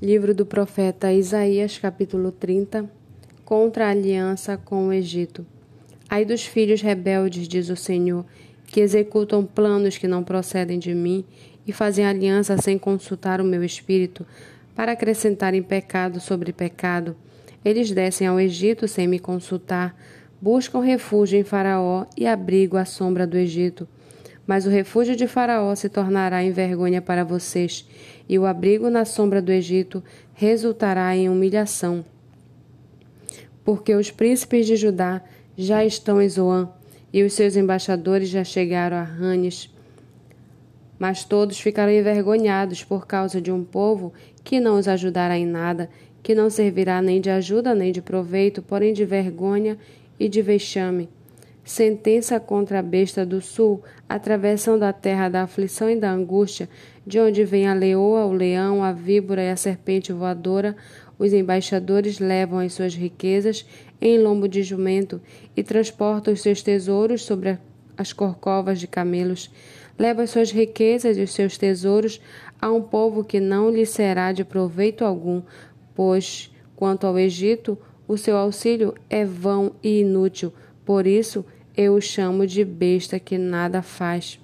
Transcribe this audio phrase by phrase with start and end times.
[0.00, 2.84] Livro do profeta Isaías, capítulo 30
[3.46, 5.46] Contra a aliança com o Egito.
[6.06, 8.26] Ai dos filhos rebeldes, diz o Senhor,
[8.66, 11.24] que executam planos que não procedem de mim
[11.66, 14.26] e fazem aliança sem consultar o meu espírito,
[14.74, 17.16] para acrescentarem pecado sobre pecado.
[17.64, 19.96] Eles descem ao Egito sem me consultar,
[20.38, 23.88] buscam refúgio em Faraó e abrigo à sombra do Egito.
[24.46, 27.86] Mas o refúgio de Faraó se tornará em vergonha para vocês,
[28.28, 30.02] e o abrigo na sombra do Egito
[30.34, 32.04] resultará em humilhação.
[33.64, 35.20] Porque os príncipes de Judá
[35.58, 36.68] já estão em Zoã,
[37.12, 39.74] e os seus embaixadores já chegaram a Ranes.
[40.98, 44.12] Mas todos ficarão envergonhados por causa de um povo
[44.44, 45.90] que não os ajudará em nada,
[46.22, 49.76] que não servirá nem de ajuda nem de proveito, porém de vergonha
[50.18, 51.08] e de vexame
[51.66, 54.20] sentença contra a besta do sul, a
[54.92, 56.68] terra da aflição e da angústia,
[57.04, 60.76] de onde vem a leoa, o leão, a víbora e a serpente voadora,
[61.18, 63.66] os embaixadores levam as suas riquezas
[64.00, 65.20] em lombo de jumento
[65.56, 67.58] e transportam os seus tesouros sobre
[67.96, 69.50] as corcovas de camelos.
[69.98, 72.20] Leva as suas riquezas e os seus tesouros
[72.60, 75.42] a um povo que não lhe será de proveito algum,
[75.96, 77.76] pois, quanto ao Egito,
[78.06, 80.52] o seu auxílio é vão e inútil.
[80.84, 81.44] Por isso,
[81.76, 84.40] eu o chamo de besta que nada faz.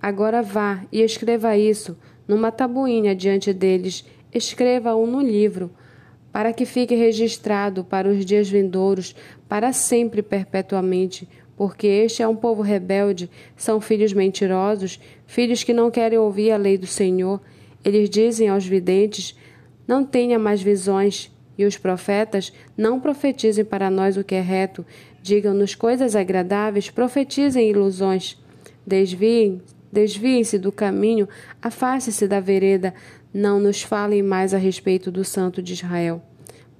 [0.00, 1.96] Agora vá e escreva isso
[2.28, 5.70] numa tabuinha diante deles, escreva-o no livro,
[6.30, 9.16] para que fique registrado para os dias vindouros,
[9.48, 15.90] para sempre perpetuamente, porque este é um povo rebelde, são filhos mentirosos, filhos que não
[15.90, 17.40] querem ouvir a lei do Senhor.
[17.84, 19.36] Eles dizem aos videntes:
[19.86, 24.86] Não tenha mais visões, e os profetas não profetizem para nós o que é reto,
[25.22, 28.38] digam-nos coisas agradáveis, profetizem ilusões.
[28.86, 29.60] Desviem,
[29.92, 31.28] desviem-se do caminho,
[31.60, 32.94] afaste-se da vereda,
[33.32, 36.22] não nos falem mais a respeito do Santo de Israel.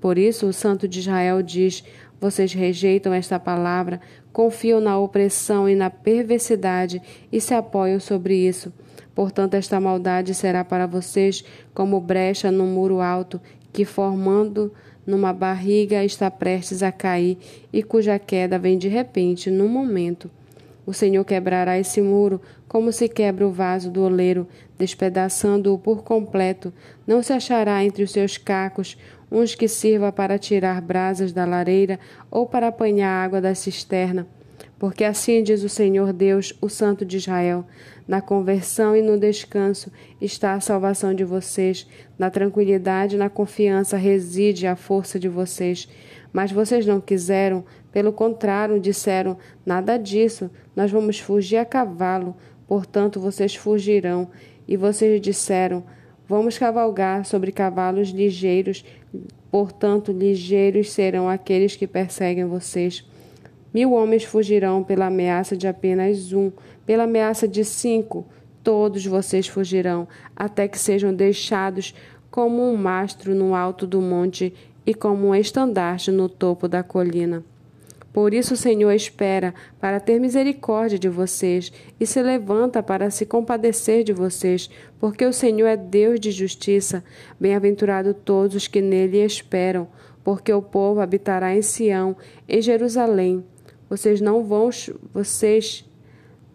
[0.01, 1.85] Por isso, o Santo de Israel diz:
[2.21, 4.01] Vocês rejeitam esta palavra,
[4.33, 7.01] confiam na opressão e na perversidade
[7.31, 8.73] e se apoiam sobre isso.
[9.15, 13.41] Portanto, esta maldade será para vocês como brecha no muro alto
[13.73, 14.73] que formando
[15.11, 17.37] numa barriga está prestes a cair
[17.73, 20.31] e cuja queda vem de repente, num momento.
[20.87, 24.47] O Senhor quebrará esse muro como se quebra o vaso do oleiro,
[24.79, 26.73] despedaçando-o por completo.
[27.07, 28.97] Não se achará entre os seus cacos
[29.31, 32.01] uns que sirva para tirar brasas da lareira
[32.31, 34.27] ou para apanhar água da cisterna.
[34.81, 37.67] Porque assim diz o Senhor Deus, o Santo de Israel:
[38.09, 41.87] na conversão e no descanso está a salvação de vocês,
[42.19, 45.87] na tranquilidade e na confiança reside a força de vocês.
[46.33, 49.37] Mas vocês não quiseram, pelo contrário, disseram:
[49.67, 52.35] nada disso, nós vamos fugir a cavalo,
[52.67, 54.31] portanto vocês fugirão.
[54.67, 55.85] E vocês disseram:
[56.27, 58.83] vamos cavalgar sobre cavalos ligeiros,
[59.51, 63.05] portanto ligeiros serão aqueles que perseguem vocês.
[63.73, 66.51] Mil homens fugirão pela ameaça de apenas um,
[66.85, 68.27] pela ameaça de cinco.
[68.63, 71.95] Todos vocês fugirão, até que sejam deixados
[72.31, 74.53] como um mastro no alto do monte
[74.85, 77.45] e como um estandarte no topo da colina.
[78.13, 83.25] Por isso o Senhor espera para ter misericórdia de vocês e se levanta para se
[83.25, 87.05] compadecer de vocês, porque o Senhor é Deus de justiça.
[87.39, 89.87] Bem-aventurado todos os que nele esperam,
[90.25, 92.17] porque o povo habitará em Sião,
[92.49, 93.45] em Jerusalém.
[93.91, 94.71] Vocês não vão
[95.13, 95.85] vocês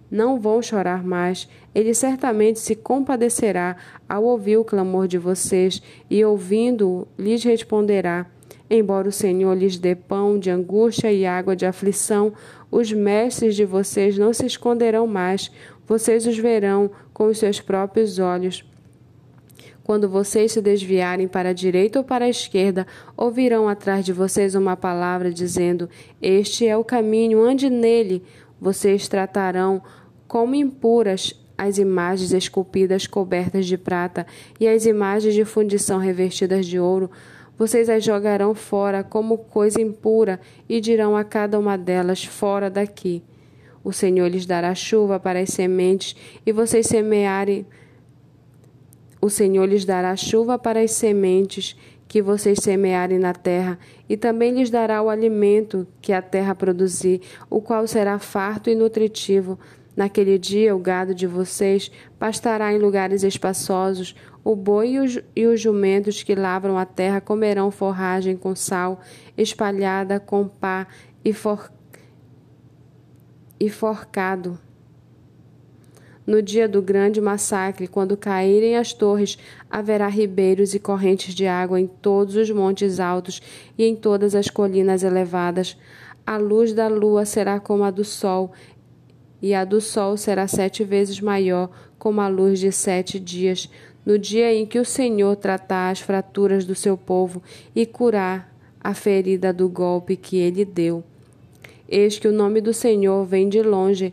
[0.09, 1.49] não vão chorar mais.
[1.73, 3.75] Ele certamente se compadecerá
[4.07, 8.25] ao ouvir o clamor de vocês e ouvindo lhes responderá.
[8.69, 12.33] Embora o Senhor lhes dê pão de angústia e água de aflição,
[12.71, 15.51] os mestres de vocês não se esconderão mais.
[15.85, 18.63] Vocês os verão com os seus próprios olhos.
[19.85, 24.55] Quando vocês se desviarem para a direita ou para a esquerda, ouvirão atrás de vocês
[24.55, 25.87] uma palavra dizendo:
[26.19, 28.23] Este é o caminho, ande nele.
[28.59, 29.83] Vocês tratarão
[30.27, 34.25] como impuras as imagens esculpidas cobertas de prata
[34.59, 37.11] e as imagens de fundição revestidas de ouro.
[37.55, 43.21] Vocês as jogarão fora como coisa impura e dirão a cada uma delas: Fora daqui.
[43.83, 47.67] O Senhor lhes dará chuva para as sementes e vocês semearem
[49.21, 51.75] o Senhor lhes dará chuva para as sementes
[52.07, 57.21] que vocês semearem na terra, e também lhes dará o alimento que a terra produzir,
[57.49, 59.59] o qual será farto e nutritivo.
[59.95, 61.89] Naquele dia, o gado de vocês
[62.19, 67.19] pastará em lugares espaçosos, o boi e os, e os jumentos que lavram a terra
[67.19, 68.99] comerão forragem com sal,
[69.37, 70.85] espalhada com pá
[71.23, 71.71] e, for,
[73.59, 74.59] e forcado
[76.25, 79.37] No dia do grande massacre, quando caírem as torres,
[79.69, 83.41] haverá ribeiros e correntes de água em todos os montes altos
[83.77, 85.77] e em todas as colinas elevadas.
[86.25, 88.51] A luz da lua será como a do sol,
[89.39, 91.69] e a do sol será sete vezes maior,
[91.99, 93.69] como a luz de sete dias,
[94.03, 97.43] no dia em que o Senhor tratar as fraturas do seu povo
[97.75, 101.03] e curar a ferida do golpe que ele deu.
[101.87, 104.11] Eis que o nome do Senhor vem de longe,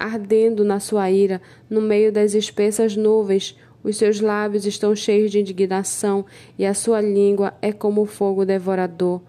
[0.00, 3.54] ardendo na sua ira, no meio das espessas nuvens.
[3.84, 6.24] Os seus lábios estão cheios de indignação
[6.58, 9.20] e a sua língua é como fogo devorador.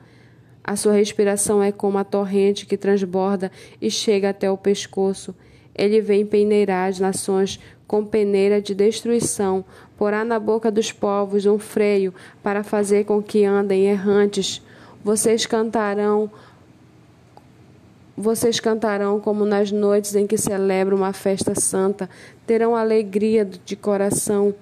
[0.63, 3.51] A sua respiração é como a torrente que transborda
[3.81, 5.35] e chega até o pescoço.
[5.75, 9.65] Ele vem peneirar as nações com peneira de destruição,
[9.97, 14.61] porá na boca dos povos um freio para fazer com que andem errantes.
[15.03, 16.31] Vocês cantarão
[18.21, 22.09] vocês cantarão como nas noites em que celebra uma festa santa,
[22.45, 24.53] terão alegria de coração,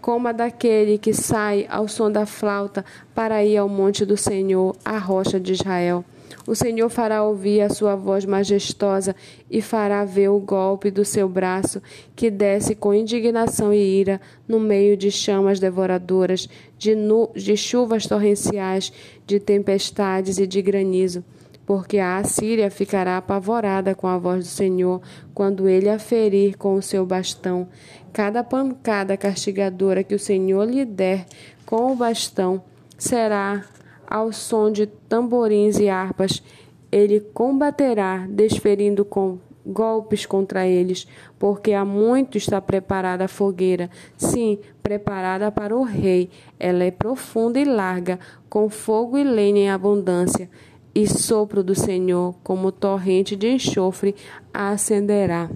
[0.00, 2.84] como a daquele que sai ao som da flauta
[3.14, 6.04] para ir ao monte do Senhor, a rocha de Israel.
[6.46, 9.14] O Senhor fará ouvir a sua voz majestosa
[9.50, 11.80] e fará ver o golpe do seu braço,
[12.16, 16.96] que desce com indignação e ira no meio de chamas devoradoras, de,
[17.34, 18.92] de chuvas torrenciais,
[19.26, 21.24] de tempestades e de granizo
[21.64, 25.00] porque a Assíria ficará apavorada com a voz do Senhor
[25.34, 27.68] quando ele a ferir com o seu bastão.
[28.12, 31.26] Cada pancada castigadora que o Senhor lhe der
[31.64, 32.62] com o bastão
[32.98, 33.64] será
[34.06, 36.42] ao som de tamborins e harpas.
[36.90, 41.06] Ele combaterá, desferindo com golpes contra eles,
[41.38, 46.28] porque há muito está preparada a fogueira, sim, preparada para o rei.
[46.58, 48.18] Ela é profunda e larga,
[48.50, 50.50] com fogo e lenha em abundância
[50.94, 54.14] e sopro do Senhor, como torrente de enxofre,
[54.52, 55.50] acenderá.